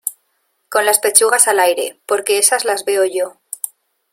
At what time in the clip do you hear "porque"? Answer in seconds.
2.07-2.39